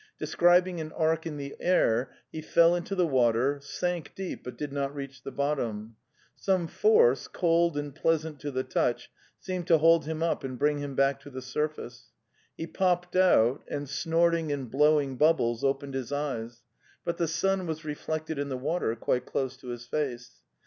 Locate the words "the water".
2.95-3.59, 18.49-18.95